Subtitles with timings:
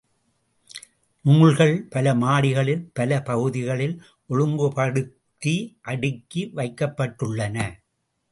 [1.25, 3.93] நூல்கள், பல மாடிகளில், பல பகுதிகளில்,
[4.29, 5.55] ஒழுங்குபடுக்தி,
[5.81, 7.57] அடுக்கி வைக்கப்பட்டுள்ளன.